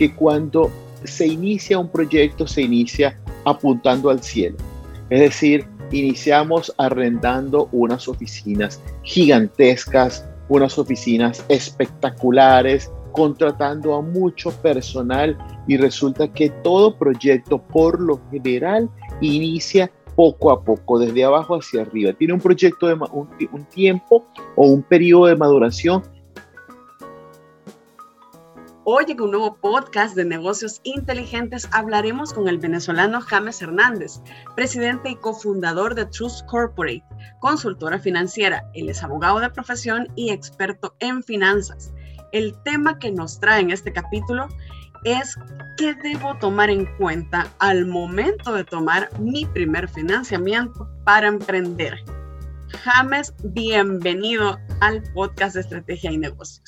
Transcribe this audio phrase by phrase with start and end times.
[0.00, 0.70] que cuando
[1.04, 4.56] se inicia un proyecto se inicia apuntando al cielo.
[5.10, 15.36] Es decir, iniciamos arrendando unas oficinas gigantescas, unas oficinas espectaculares, contratando a mucho personal
[15.68, 18.88] y resulta que todo proyecto por lo general
[19.20, 22.14] inicia poco a poco, desde abajo hacia arriba.
[22.14, 24.24] Tiene un proyecto de un, tiempo
[24.56, 26.02] o un periodo de maduración
[28.92, 34.20] Hoy en un nuevo podcast de negocios inteligentes hablaremos con el venezolano James Hernández,
[34.56, 37.04] presidente y cofundador de Trust Corporate,
[37.38, 38.68] consultora financiera.
[38.74, 41.94] Él es abogado de profesión y experto en finanzas.
[42.32, 44.48] El tema que nos trae en este capítulo
[45.04, 45.36] es
[45.76, 51.94] qué debo tomar en cuenta al momento de tomar mi primer financiamiento para emprender.
[52.82, 56.64] James, bienvenido al podcast de Estrategia y Negocios.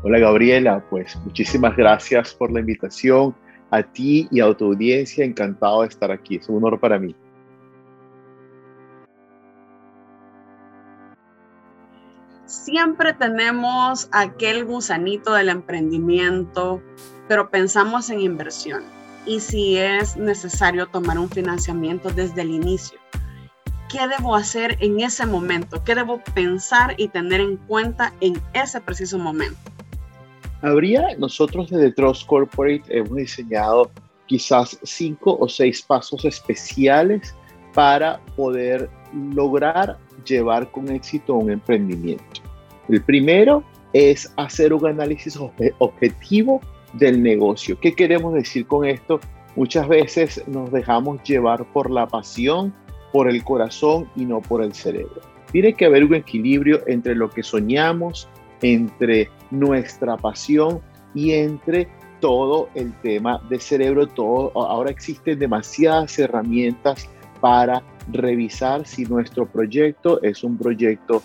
[0.00, 3.34] Hola Gabriela, pues muchísimas gracias por la invitación
[3.72, 5.24] a ti y a tu audiencia.
[5.24, 7.16] Encantado de estar aquí, es un honor para mí.
[12.46, 16.80] Siempre tenemos aquel gusanito del emprendimiento,
[17.26, 18.84] pero pensamos en inversión
[19.26, 23.00] y si es necesario tomar un financiamiento desde el inicio.
[23.90, 25.82] ¿Qué debo hacer en ese momento?
[25.82, 29.58] ¿Qué debo pensar y tener en cuenta en ese preciso momento?
[30.62, 33.90] Habría, nosotros desde Trust Corporate hemos diseñado
[34.26, 37.34] quizás cinco o seis pasos especiales
[37.74, 38.90] para poder
[39.34, 42.42] lograr llevar con éxito un emprendimiento.
[42.88, 45.38] El primero es hacer un análisis
[45.78, 46.60] objetivo
[46.92, 47.78] del negocio.
[47.80, 49.20] ¿Qué queremos decir con esto?
[49.56, 52.74] Muchas veces nos dejamos llevar por la pasión,
[53.12, 55.20] por el corazón y no por el cerebro.
[55.52, 58.28] Tiene que haber un equilibrio entre lo que soñamos,
[58.60, 60.80] entre nuestra pasión
[61.14, 61.88] y entre
[62.20, 64.06] todo el tema de cerebro.
[64.06, 67.08] Todo, ahora existen demasiadas herramientas
[67.40, 71.22] para revisar si nuestro proyecto es un proyecto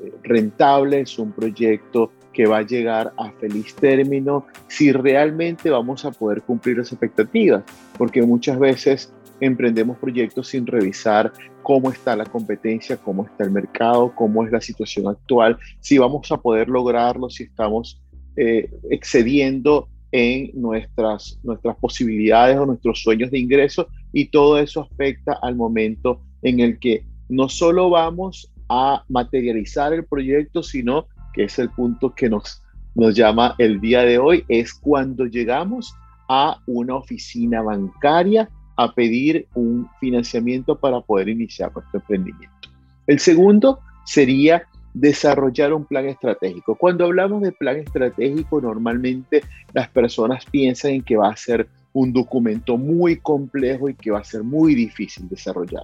[0.00, 6.04] eh, rentable, es un proyecto que va a llegar a feliz término, si realmente vamos
[6.04, 7.64] a poder cumplir las expectativas,
[7.96, 11.32] porque muchas veces emprendemos proyectos sin revisar
[11.62, 16.30] cómo está la competencia, cómo está el mercado, cómo es la situación actual, si vamos
[16.32, 18.00] a poder lograrlo, si estamos
[18.36, 25.38] eh, excediendo en nuestras, nuestras posibilidades o nuestros sueños de ingreso y todo eso afecta
[25.42, 31.58] al momento en el que no solo vamos a materializar el proyecto, sino que es
[31.58, 32.62] el punto que nos,
[32.94, 35.94] nos llama el día de hoy, es cuando llegamos
[36.28, 42.68] a una oficina bancaria a pedir un financiamiento para poder iniciar nuestro emprendimiento.
[43.08, 44.62] El segundo sería
[44.94, 46.76] desarrollar un plan estratégico.
[46.76, 52.12] Cuando hablamos de plan estratégico, normalmente las personas piensan en que va a ser un
[52.12, 55.82] documento muy complejo y que va a ser muy difícil desarrollar.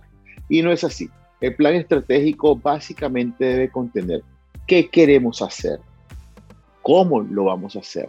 [0.48, 1.10] Y no es así.
[1.40, 4.22] El plan estratégico básicamente debe contener
[4.68, 5.80] qué queremos hacer,
[6.80, 8.08] cómo lo vamos a hacer,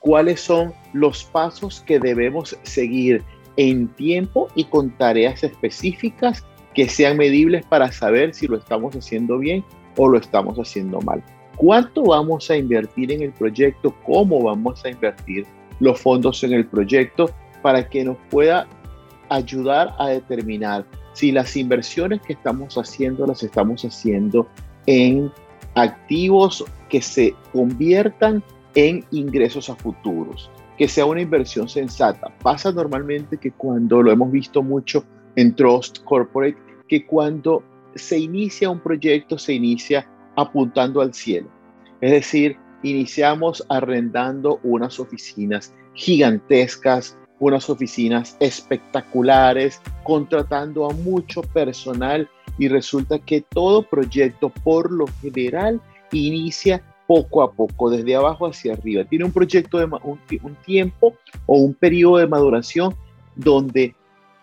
[0.00, 3.22] cuáles son los pasos que debemos seguir
[3.58, 9.36] en tiempo y con tareas específicas que sean medibles para saber si lo estamos haciendo
[9.36, 9.64] bien
[9.96, 11.22] o lo estamos haciendo mal.
[11.56, 13.92] ¿Cuánto vamos a invertir en el proyecto?
[14.06, 15.44] ¿Cómo vamos a invertir
[15.80, 17.30] los fondos en el proyecto
[17.60, 18.68] para que nos pueda
[19.28, 24.46] ayudar a determinar si las inversiones que estamos haciendo las estamos haciendo
[24.86, 25.32] en
[25.74, 28.40] activos que se conviertan
[28.76, 32.32] en ingresos a futuros, que sea una inversión sensata.
[32.40, 36.56] Pasa normalmente que cuando lo hemos visto mucho en Trust Corporate,
[36.86, 37.64] que cuando
[37.96, 41.48] se inicia un proyecto se inicia apuntando al cielo.
[42.00, 52.68] Es decir, iniciamos arrendando unas oficinas gigantescas, unas oficinas espectaculares, contratando a mucho personal y
[52.68, 55.80] resulta que todo proyecto por lo general
[56.12, 59.02] inicia poco a poco, desde abajo hacia arriba.
[59.02, 61.14] Tiene un proyecto de un, tiempo
[61.46, 62.94] o un periodo de maduración
[63.34, 63.94] donde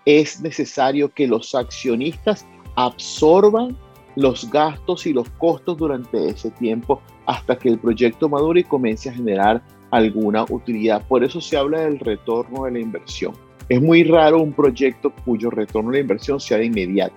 [0.03, 2.43] es necesario que los accionistas
[2.75, 3.77] absorban
[4.15, 9.09] los gastos y los costos durante ese tiempo hasta que el proyecto madure y comience
[9.09, 11.05] a generar alguna utilidad.
[11.07, 13.33] Por eso se habla del retorno de la inversión.
[13.69, 17.15] Es muy raro un proyecto cuyo retorno de la inversión sea de inmediato.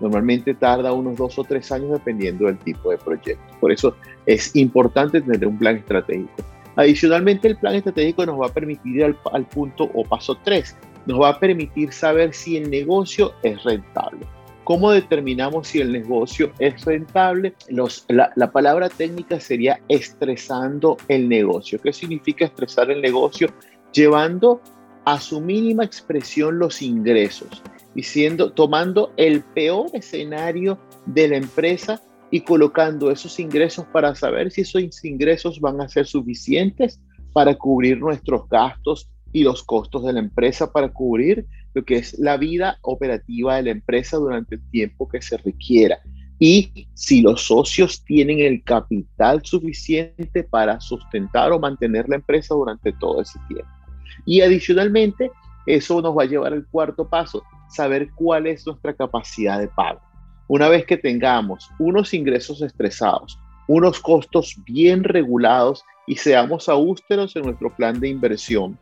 [0.00, 3.42] Normalmente tarda unos dos o tres años dependiendo del tipo de proyecto.
[3.60, 6.32] Por eso es importante tener un plan estratégico.
[6.76, 10.76] Adicionalmente, el plan estratégico nos va a permitir ir al, punto o paso tres.
[11.06, 14.26] Nos va a permitir saber si el negocio es rentable
[14.64, 17.54] ¿Cómo determinamos si el negocio es rentable?
[18.08, 21.80] la, la, palabra técnica sería estresando el negocio.
[21.82, 23.48] ¿Qué significa estresar el negocio?
[23.92, 24.60] Llevando
[25.04, 27.62] a su mínima expresión los ingresos,
[27.94, 32.00] diciendo, tomando el peor escenario de la empresa
[32.30, 37.00] y colocando esos ingresos para saber si esos ingresos van a ser suficientes
[37.32, 42.18] para cubrir nuestros gastos y los costos de la empresa para cubrir lo que es
[42.18, 46.00] la vida operativa de la empresa durante el tiempo que se requiera.
[46.38, 52.92] Y si los socios tienen el capital suficiente para sustentar o mantener la empresa durante
[52.94, 53.68] todo ese tiempo.
[54.24, 55.30] Y adicionalmente,
[55.66, 60.00] eso nos va a llevar al cuarto paso, saber cuál es nuestra capacidad de pago.
[60.48, 63.38] Una vez que tengamos unos ingresos estresados,
[63.68, 68.76] unos costos bien regulados y seamos austeros en nuestro plan de inversión,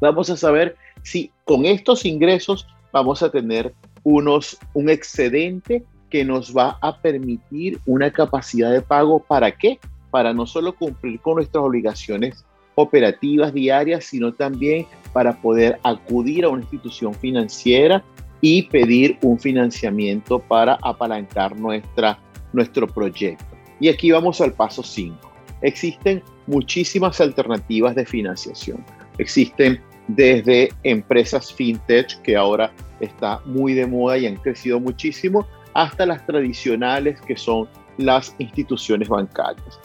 [0.00, 3.72] vamos a saber si con estos ingresos vamos a tener
[4.02, 9.20] unos, un excedente que nos va a permitir una capacidad de pago.
[9.20, 9.78] ¿Para qué?
[10.10, 12.44] Para no solo cumplir con nuestras obligaciones
[12.74, 18.02] operativas diarias, sino también para poder acudir a una institución financiera
[18.40, 22.18] y pedir un financiamiento para apalancar nuestra,
[22.52, 23.44] nuestro proyecto.
[23.80, 25.30] Y aquí vamos al paso 5.
[25.62, 28.84] Existen muchísimas alternativas de financiación.
[29.18, 36.06] Existen desde empresas fintech, que ahora está muy de moda y han crecido muchísimo, hasta
[36.06, 37.68] las tradicionales, que son
[37.98, 39.78] las instituciones bancarias.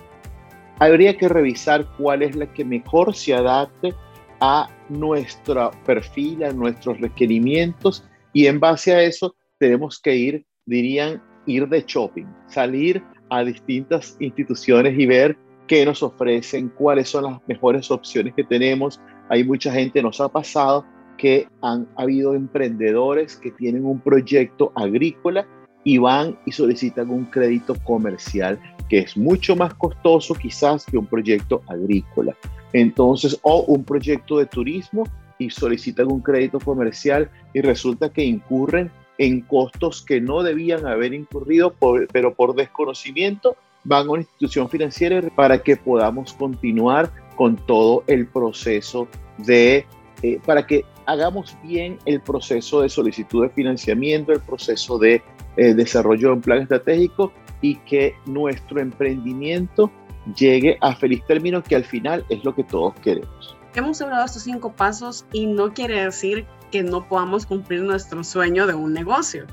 [0.80, 3.94] Habría que revisar cuál es la que mejor se adapte
[4.42, 11.22] a nuestro perfil, a nuestros requerimientos, y en base a eso tenemos que ir, dirían,
[11.46, 15.38] ir de shopping, salir a distintas instituciones y ver
[15.68, 19.00] qué nos ofrecen, cuáles son las mejores opciones que tenemos,
[19.30, 20.86] hay mucha gente, nos ha pasado
[21.18, 25.48] que han habido emprendedores que tienen un proyecto agrícola
[25.86, 28.60] y van y solicitan un crédito comercial
[28.90, 32.36] que es mucho más costoso quizás que un proyecto agrícola.
[32.74, 35.04] Entonces, o un proyecto de turismo
[35.38, 41.14] y solicitan un crédito comercial y resulta que incurren en costos que no debían haber
[41.14, 41.74] incurrido,
[42.12, 48.28] pero por desconocimiento van a una institución financiera para que podamos continuar con todo el
[48.28, 49.08] proceso
[49.38, 49.86] de,
[50.24, 55.22] eh, para que hagamos bien el proceso de solicitud de financiamiento, el proceso de
[55.58, 57.32] eh, desarrollo de un plan estratégico
[57.62, 59.92] y que nuestro emprendimiento
[60.36, 63.58] llegue a feliz término, que al final es lo que todos queremos.
[63.76, 68.68] Hemos hablado estos cinco pasos y no quiere decir que no podamos cumplir nuestro sueño
[68.68, 69.46] de un negocio,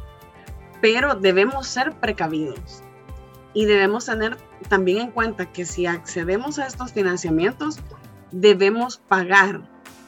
[0.81, 2.83] pero debemos ser precavidos
[3.55, 4.37] y debemos tener
[4.69, 7.79] también en cuenta que si accedemos a estos financiamientos,
[8.31, 9.63] debemos pagar.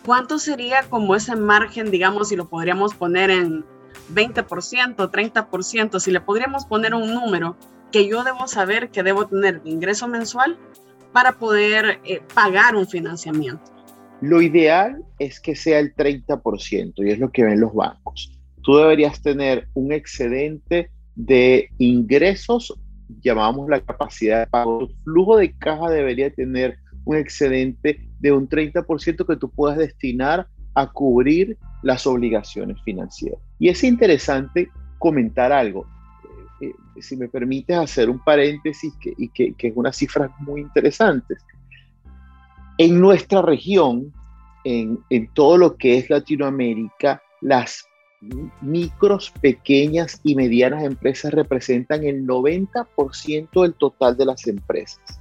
[0.04, 3.64] ¿Cuánto sería como ese margen, digamos, si lo podríamos poner en
[4.12, 7.56] 20%, 30%, si le podríamos poner un número
[7.92, 10.58] que yo debo saber que debo tener ingreso mensual
[11.12, 13.62] para poder eh, pagar un financiamiento?
[14.20, 18.32] Lo ideal es que sea el 30% y es lo que ven los bancos.
[18.62, 22.74] Tú deberías tener un excedente de ingresos
[23.22, 24.86] llamamos la capacidad de pago.
[24.86, 30.48] Tu flujo de caja debería tener un excedente de un 30% que tú puedas destinar
[30.74, 33.38] a cubrir las obligaciones financieras.
[33.58, 35.86] Y es interesante comentar algo.
[36.60, 40.34] Eh, eh, si me permites hacer un paréntesis que, y que, que es una cifra
[40.40, 41.36] muy interesante.
[42.78, 44.12] En nuestra región,
[44.64, 47.84] en, en todo lo que es Latinoamérica, las
[48.62, 55.20] micros, pequeñas y medianas empresas representan el 90% del total de las empresas.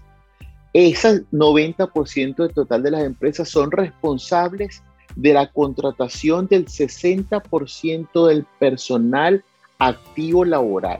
[0.71, 4.81] Esas 90% del total de las empresas son responsables
[5.15, 9.43] de la contratación del 60% del personal
[9.79, 10.99] activo laboral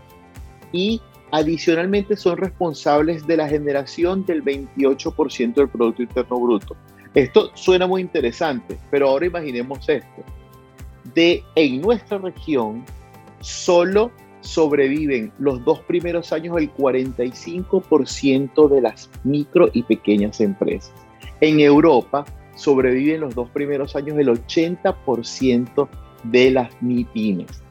[0.72, 1.02] y
[1.32, 6.76] adicionalmente son responsables de la generación del 28% del Producto Interno Bruto.
[7.14, 10.24] Esto suena muy interesante, pero ahora imaginemos esto
[11.14, 12.86] de en nuestra región
[13.42, 20.94] solo sobreviven los dos primeros años el 45% de las micro y pequeñas empresas.
[21.40, 25.90] En Europa sobreviven los dos primeros años el 80%
[26.24, 27.64] de las MIPIMES.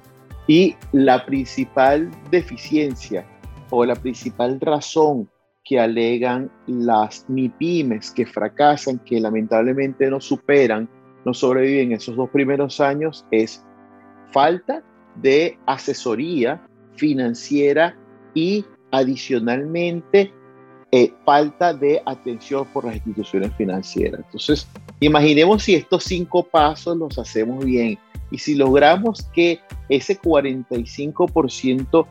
[0.46, 3.26] Y la principal deficiencia
[3.70, 5.28] o la principal razón
[5.64, 10.88] que alegan las MIPIMES que fracasan, que lamentablemente no superan
[11.24, 13.64] no sobreviven esos dos primeros años es
[14.32, 14.82] falta
[15.16, 17.96] de asesoría financiera
[18.34, 20.32] y adicionalmente
[20.94, 24.20] eh, falta de atención por las instituciones financieras.
[24.26, 24.68] Entonces,
[25.00, 27.99] imaginemos si estos cinco pasos los hacemos bien
[28.30, 32.06] Y si logramos que ese 45%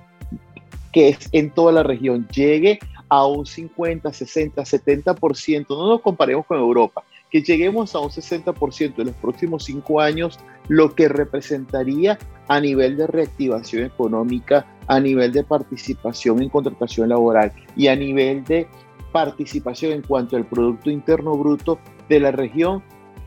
[0.92, 6.46] que es en toda la región llegue a un 50, 60, 70%, no nos comparemos
[6.46, 12.18] con Europa, que lleguemos a un 60% en los próximos cinco años, lo que representaría
[12.48, 18.44] a nivel de reactivación económica, a nivel de participación en contratación laboral y a nivel
[18.44, 18.68] de
[19.12, 21.80] participación en cuanto al Producto Interno Bruto
[22.10, 22.84] de la región,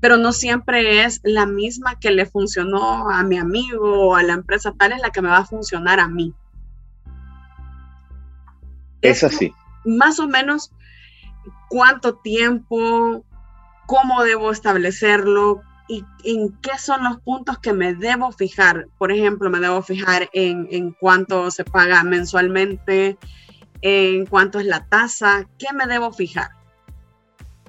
[0.00, 4.32] pero no siempre es la misma que le funcionó a mi amigo o a la
[4.32, 6.32] empresa tal, es la que me va a funcionar a mí.
[9.02, 9.52] Es así.
[9.84, 10.72] Más o menos,
[11.68, 13.26] cuánto tiempo,
[13.88, 18.86] cómo debo establecerlo y en qué son los puntos que me debo fijar.
[18.98, 23.16] Por ejemplo, me debo fijar en, en cuánto se paga mensualmente,
[23.80, 26.50] en cuánto es la tasa, ¿qué me debo fijar?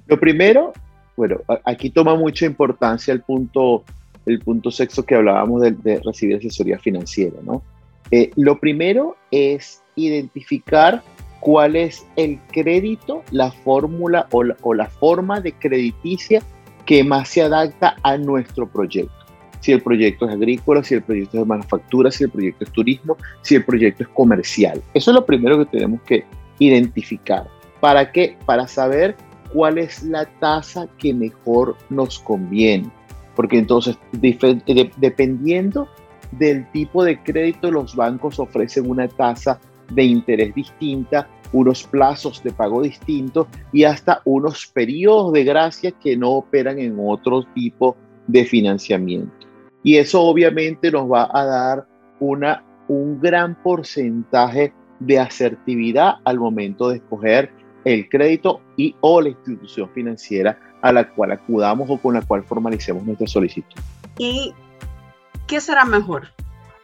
[0.08, 0.74] Lo primero,
[1.16, 3.86] bueno, aquí toma mucha importancia el punto,
[4.26, 7.64] el punto sexto que hablábamos de, recibir asesoría financiera, ¿no?
[8.12, 11.02] Eh, lo primero es identificar
[11.40, 16.42] cuál es el crédito, la fórmula o la forma de crediticia
[16.86, 19.20] que más se adapta a nuestro proyecto
[19.60, 22.72] si el proyecto es agrícola, si el proyecto es de manufactura, si el proyecto es
[22.72, 24.82] turismo, si el proyecto es comercial.
[24.94, 26.26] Eso es lo primero que tenemos que
[26.60, 27.48] identificar.
[27.80, 28.38] ¿Para qué?
[28.46, 29.16] Para saber
[29.54, 32.90] cuál es la tasa que mejor nos conviene.
[33.36, 35.88] Porque entonces, dependiendo
[36.32, 42.52] del tipo de crédito, los bancos ofrecen una tasa de interés distinta, unos plazos de
[42.52, 48.46] pago distintos y hasta unos periodos de gracia que no operan en otro tipo de
[48.46, 49.48] financiamiento.
[49.84, 51.88] Y eso obviamente nos va a dar
[52.20, 57.52] una, un gran porcentaje de asertividad al momento de escoger
[57.86, 62.44] el crédito y o la institución financiera a la cual acudamos o con la cual
[62.44, 63.80] formalicemos nuestra solicitud.
[64.18, 64.54] ¿Y
[65.48, 66.28] qué será mejor?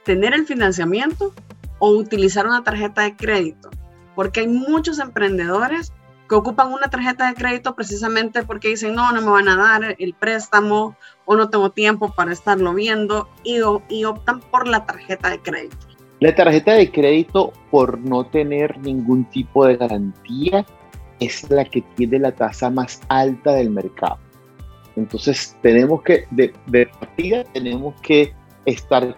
[0.03, 1.33] ¿Tener el financiamiento
[1.79, 3.69] o utilizar una tarjeta de crédito?
[4.15, 5.91] Porque hay muchos emprendedores
[6.27, 9.95] que ocupan una tarjeta de crédito precisamente porque dicen, no, no me van a dar
[9.99, 15.39] el préstamo o no tengo tiempo para estarlo viendo y, optan por la tarjeta de
[15.39, 15.77] crédito.
[16.19, 20.65] La tarjeta de crédito, por no tener ningún tipo de garantía,
[21.19, 24.17] es la que tiene la tasa más alta del mercado.
[24.95, 28.33] Entonces, tenemos que, de partida, tenemos que
[28.65, 29.15] estar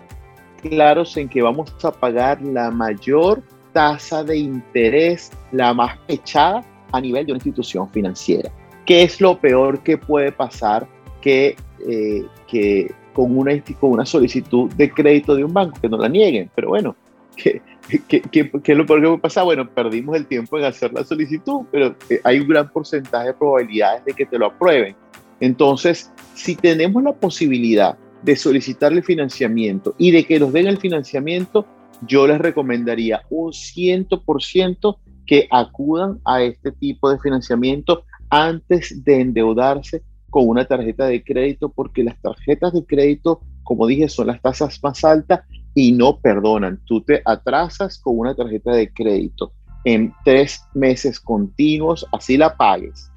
[0.62, 3.42] claros en que vamos a pagar la mayor
[3.74, 8.52] tasa de interés, la más echada a nivel de una institución financiera.
[8.86, 10.88] ¿Qué es lo peor que puede pasar
[11.22, 11.56] que,
[11.88, 16.08] eh, que con, una, con una solicitud de crédito de un banco, que no la
[16.08, 16.50] nieguen?
[16.56, 16.96] Pero bueno,
[17.36, 17.62] ¿qué,
[18.08, 19.44] qué, qué, qué es lo peor que puede pasar?
[19.44, 23.34] Bueno, perdimos el tiempo en hacer la solicitud, pero eh, hay un gran porcentaje de
[23.34, 24.96] probabilidades de que te lo aprueben.
[25.40, 31.66] Entonces, si tenemos la posibilidad de solicitarle financiamiento y de que nos den el financiamiento,
[32.06, 40.04] yo les recomendaría un 100% que acudan a este tipo de financiamiento antes de endeudarse
[40.30, 44.78] con una tarjeta de crédito, porque las tarjetas de crédito, como dije, son las tasas
[44.84, 45.40] más altas
[45.74, 46.82] y no perdonan.
[46.86, 49.54] Tú te atrasas con una tarjeta de crédito
[49.86, 53.10] en tres meses continuos, así la pagues,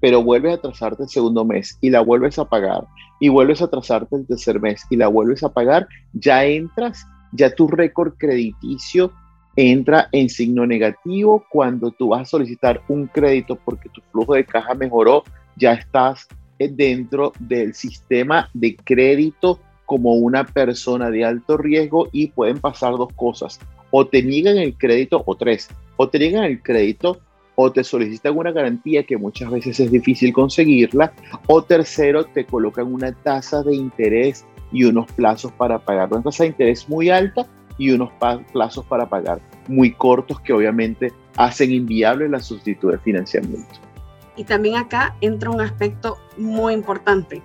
[0.00, 2.86] pero vuelves a atrasarte el segundo mes y la vuelves a pagar
[3.20, 7.54] y vuelves a atrasarte el tercer mes y la vuelves a pagar, ya entras, ya
[7.54, 9.12] tu récord crediticio
[9.56, 14.44] entra en signo negativo cuando tú vas a solicitar un crédito porque tu flujo de
[14.44, 15.24] caja mejoró,
[15.56, 22.28] ya estás eh, dentro del sistema de crédito como una persona de alto riesgo y
[22.28, 23.58] pueden pasar dos cosas.
[23.90, 27.20] O te niegan el crédito, o tres, o te niegan el crédito
[27.56, 31.12] o te solicitan una garantía que muchas veces es difícil conseguirla,
[31.46, 36.12] o tercero, te colocan una tasa de interés y unos plazos para pagar.
[36.12, 37.46] Una tasa de interés muy alta
[37.78, 38.10] y unos
[38.52, 43.80] plazos para pagar muy cortos que obviamente hacen inviable la solicitud de financiamiento.
[44.36, 47.42] Y también acá entra un aspecto muy importante,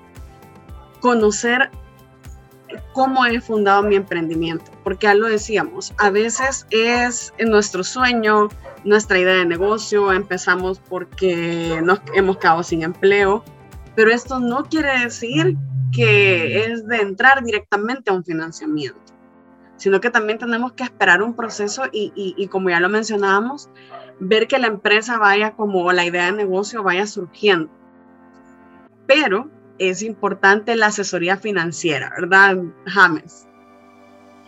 [0.99, 1.71] conocer
[2.93, 8.49] cómo he fundado mi emprendimiento, porque ya lo decíamos, a veces es nuestro sueño,
[8.83, 13.43] nuestra idea de negocio, empezamos porque nos hemos quedado sin empleo,
[13.95, 15.57] pero esto no quiere decir
[15.91, 18.99] que es de entrar directamente a un financiamiento,
[19.77, 23.69] sino que también tenemos que esperar un proceso y, y como ya lo mencionábamos,
[24.19, 27.69] ver que la empresa vaya como la idea de negocio vaya surgiendo.
[29.07, 33.47] Pero es importante la asesoría financiera, ¿verdad, James?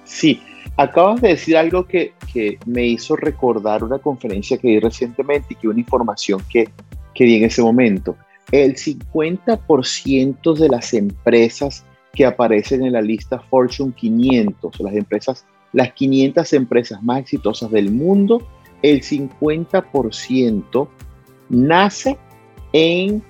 [0.04, 0.42] Sí,
[0.78, 5.56] acabas de decir algo que, que me hizo recordar una conferencia que di recientemente y
[5.56, 6.70] que una información que,
[7.14, 8.16] que di en ese momento.
[8.52, 15.94] El 50% de las empresas que aparecen en la lista Fortune 500, las empresas, las
[15.94, 18.46] 500 empresas más exitosas del mundo,
[18.82, 20.88] el 50%
[21.50, 22.18] nace
[22.74, 23.24] en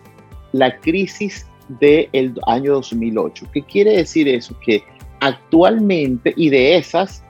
[0.51, 1.45] la crisis
[1.79, 3.47] del año 2008.
[3.53, 4.55] ¿Qué quiere decir eso?
[4.65, 4.83] Que
[5.19, 7.23] actualmente, y de esas,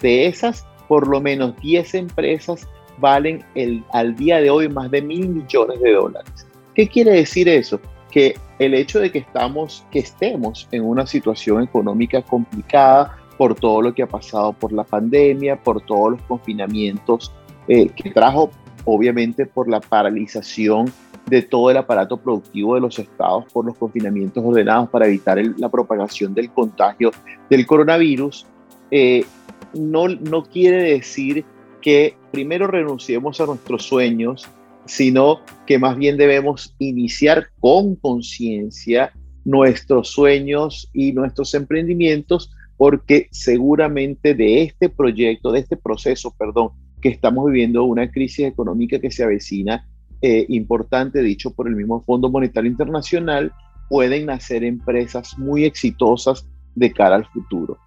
[0.00, 5.02] de esas, por lo menos 10 empresas valen el, al día de hoy más de
[5.02, 6.46] mil millones de dólares.
[6.74, 7.80] ¿Qué quiere decir eso?
[8.10, 13.80] Que el hecho de que estamos, que estemos en una situación económica complicada por todo
[13.80, 17.32] lo que ha pasado por la pandemia, por todos los confinamientos
[17.68, 18.50] eh, que trajo,
[18.84, 20.92] obviamente, por la paralización
[21.26, 25.68] de todo el aparato productivo de los estados por los confinamientos ordenados para evitar la
[25.68, 27.12] propagación del contagio
[27.48, 28.46] del coronavirus,
[28.90, 29.24] eh,
[29.74, 31.44] no, no quiere decir
[31.80, 34.48] que primero renunciemos a nuestros sueños,
[34.86, 39.12] sino que más bien debemos iniciar con conciencia
[39.44, 47.08] nuestros sueños y nuestros emprendimientos, porque seguramente de este proyecto, de este proceso, perdón, que
[47.08, 49.86] estamos viviendo una crisis económica que se avecina,
[50.22, 53.52] eh, importante, dicho por el mismo Fondo Monetario Internacional,
[53.88, 57.78] pueden nacer empresas muy exitosas de cara al futuro.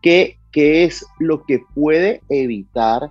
[0.00, 3.10] ¿Qué, qué es lo que puede evitar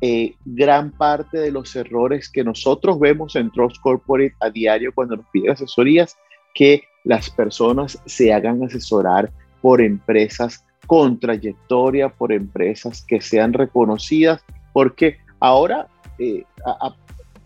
[0.00, 5.16] eh, gran parte de los errores que nosotros vemos en Trust Corporate a diario cuando
[5.16, 6.16] nos piden asesorías?
[6.54, 14.42] Que las personas se hagan asesorar por empresas con trayectoria, por empresas que sean reconocidas,
[14.72, 15.86] porque ahora
[16.18, 16.44] eh,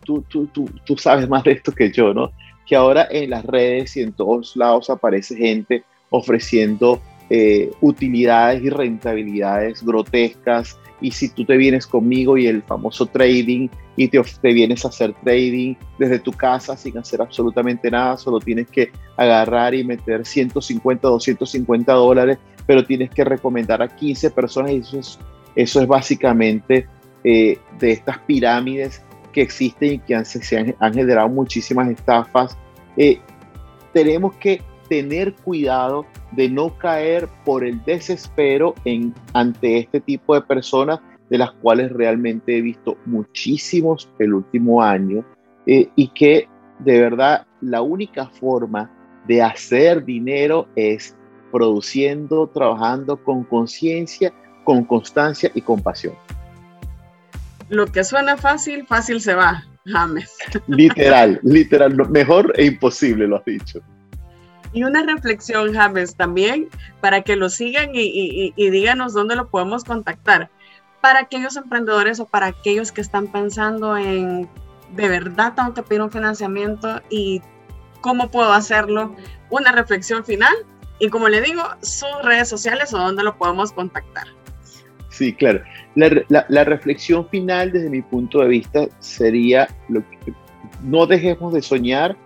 [0.04, 2.30] tú, tú, tú, tú sabes más de esto que yo, ¿no?
[2.66, 7.00] Que ahora en las redes y en todos lados aparece gente ofreciendo
[7.34, 10.78] eh, utilidades y rentabilidades grotescas.
[11.00, 14.88] Y si tú te vienes conmigo y el famoso trading y te, te, vienes a
[14.88, 20.26] hacer trading desde tu casa sin hacer absolutamente nada, solo tienes que agarrar y meter
[20.26, 25.18] 150, 250 dólares, pero tienes que recomendar a 15 personas y eso es,
[25.56, 26.86] eso es básicamente
[27.24, 32.58] eh, de estas pirámides que existen y que han, se han, generado muchísimas estafas.
[32.98, 33.20] Eh,
[33.94, 34.60] tenemos que
[34.92, 41.00] tener cuidado de no caer por el desespero en, ante este tipo de personas,
[41.30, 45.24] de las cuales realmente he visto muchísimos el último año,
[45.64, 46.46] eh, y que
[46.80, 48.90] de verdad la única forma
[49.26, 51.16] de hacer dinero es
[51.50, 54.30] produciendo, trabajando con conciencia,
[54.62, 56.12] con constancia y con pasión
[57.70, 60.30] lo que suena fácil, fácil se va, James.
[60.66, 63.80] Literal, literal, mejor e imposible lo has dicho.
[64.72, 66.68] Y una reflexión, James, también
[67.00, 70.50] para que lo sigan y, díganos dónde lo podemos contactar.
[71.00, 74.48] Para aquellos emprendedores o para aquellos que están pensando en,
[74.94, 77.42] de verdad tengo que pedir un financiamiento y
[78.00, 79.14] cómo puedo hacerlo,
[79.50, 80.54] una reflexión final
[80.98, 84.28] y como le digo, sus redes sociales o dónde lo podemos contactar.
[85.10, 85.62] Sí, claro.
[85.94, 89.68] La, reflexión final desde mi punto de vista sería,
[90.82, 92.16] no dejemos de soñar,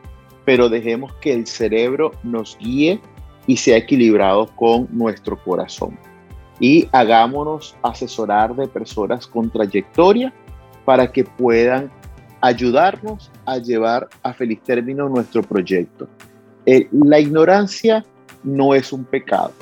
[0.47, 2.99] pero dejemos que el cerebro nos guíe
[3.47, 5.99] y sea equilibrado con nuestro corazón.
[6.59, 10.33] Y hagámonos asesorar de personas con trayectoria
[10.87, 11.91] para que puedan
[12.41, 16.09] ayudarnos a llevar a feliz término nuestro proyecto.
[16.65, 18.03] Eh, la ignorancia
[18.43, 19.53] no es un pecado